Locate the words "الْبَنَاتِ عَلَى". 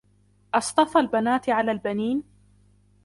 0.99-1.71